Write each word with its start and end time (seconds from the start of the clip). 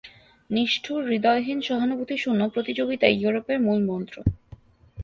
নিষ্ঠুর, 0.49 1.01
হৃদয়হীন, 1.05 1.59
সহানুভূতিশূন্য 1.61 2.41
প্রতিযোগিতাই 2.49 3.15
ইউরোপের 3.17 3.57
মূলমন্ত্র। 3.59 4.15